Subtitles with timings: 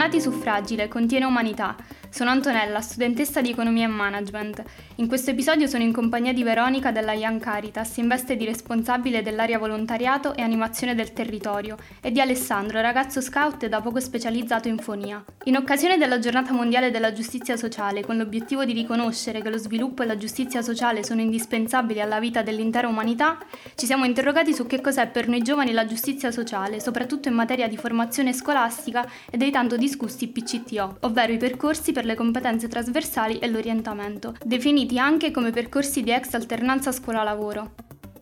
[0.00, 1.76] Bentornati su Fragile, contiene umanità.
[2.20, 4.62] Sono Antonella, studentessa di Economia e Management.
[4.96, 9.22] In questo episodio sono in compagnia di Veronica della Young Caritas, in veste di responsabile
[9.22, 14.76] dell'area volontariato e animazione del territorio, e di Alessandro, ragazzo scout da poco specializzato in
[14.76, 15.24] fonia.
[15.44, 20.02] In occasione della Giornata Mondiale della Giustizia Sociale, con l'obiettivo di riconoscere che lo sviluppo
[20.02, 23.38] e la giustizia sociale sono indispensabili alla vita dell'intera umanità,
[23.76, 27.66] ci siamo interrogati su che cos'è per noi giovani la giustizia sociale, soprattutto in materia
[27.66, 33.38] di formazione scolastica e dei tanto discussi PCTO, ovvero i percorsi per le competenze trasversali
[33.38, 37.74] e l'orientamento, definiti anche come percorsi di ex alternanza scuola-lavoro.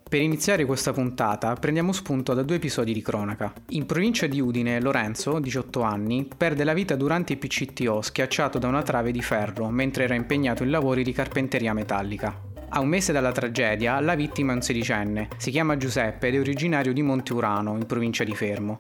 [0.09, 3.53] Per iniziare questa puntata prendiamo spunto da due episodi di cronaca.
[3.71, 8.69] In provincia di Udine, Lorenzo, 18 anni, perde la vita durante il PCTO schiacciato da
[8.69, 12.35] una trave di ferro mentre era impegnato in lavori di carpenteria metallica.
[12.71, 16.41] A un mese dalla tragedia, la vittima è un sedicenne, si chiama Giuseppe ed è
[16.41, 18.79] originario di Monte Urano, in provincia di Fermo.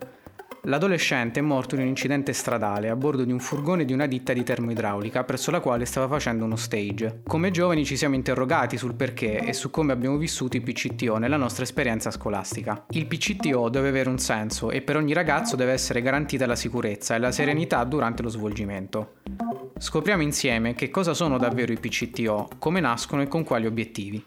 [0.68, 4.34] L'adolescente è morto in un incidente stradale a bordo di un furgone di una ditta
[4.34, 7.22] di termoidraulica presso la quale stava facendo uno stage.
[7.26, 11.38] Come giovani ci siamo interrogati sul perché e su come abbiamo vissuto il PCTO nella
[11.38, 12.84] nostra esperienza scolastica.
[12.90, 17.14] Il PCTO deve avere un senso e per ogni ragazzo deve essere garantita la sicurezza
[17.14, 19.14] e la serenità durante lo svolgimento.
[19.78, 24.22] Scopriamo insieme che cosa sono davvero i PCTO, come nascono e con quali obiettivi.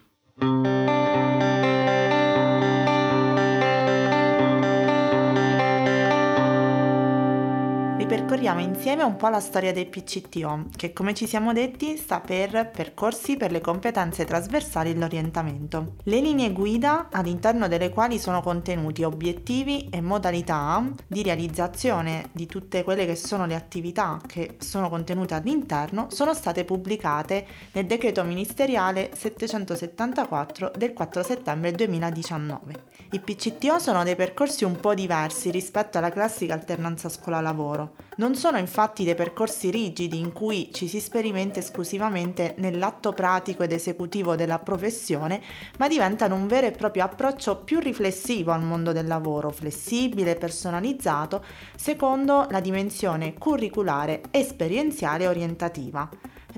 [8.32, 12.72] Ripercorriamo insieme un po' la storia del PCTO, che come ci siamo detti sta per
[12.72, 15.96] percorsi per le competenze trasversali e l'orientamento.
[16.04, 22.86] Le linee guida all'interno delle quali sono contenuti obiettivi e modalità di realizzazione di tutte
[22.86, 29.12] quelle che sono le attività che sono contenute all'interno sono state pubblicate nel decreto ministeriale
[29.14, 32.84] 774 del 4 settembre 2019.
[33.12, 37.96] I PCTO sono dei percorsi un po' diversi rispetto alla classica alternanza scuola-lavoro.
[38.22, 43.72] Non sono infatti dei percorsi rigidi in cui ci si sperimenta esclusivamente nell'atto pratico ed
[43.72, 45.42] esecutivo della professione,
[45.80, 50.36] ma diventano un vero e proprio approccio più riflessivo al mondo del lavoro, flessibile e
[50.36, 51.44] personalizzato,
[51.76, 56.08] secondo la dimensione curriculare, esperienziale e orientativa.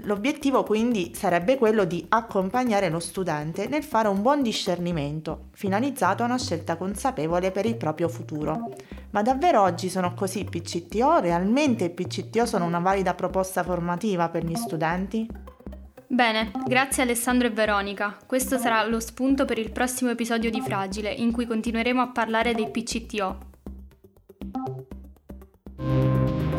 [0.01, 6.25] L'obiettivo quindi sarebbe quello di accompagnare lo studente nel fare un buon discernimento, finalizzato a
[6.25, 8.73] una scelta consapevole per il proprio futuro.
[9.11, 11.19] Ma davvero oggi sono così i PCTO?
[11.19, 15.29] Realmente i PCTO sono una valida proposta formativa per gli studenti?
[16.07, 18.17] Bene, grazie Alessandro e Veronica.
[18.25, 22.53] Questo sarà lo spunto per il prossimo episodio di Fragile, in cui continueremo a parlare
[22.53, 23.52] dei PCTO.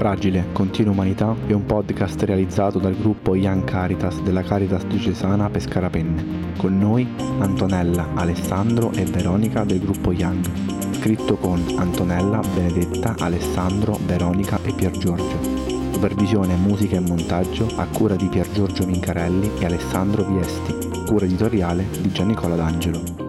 [0.05, 5.89] Fragile, Continua Umanità è un podcast realizzato dal gruppo Young Caritas della Caritas diocesana Pescara
[5.89, 6.53] Penne.
[6.59, 10.45] Con noi Antonella, Alessandro e Veronica del gruppo Young.
[10.91, 15.39] Scritto con Antonella, Benedetta, Alessandro, Veronica e Pier Giorgio.
[15.93, 20.75] Supervisione, musica e montaggio a cura di Pier Giorgio Mincarelli e Alessandro Viesti.
[21.07, 23.24] Cura editoriale di Giannicola D'Angelo.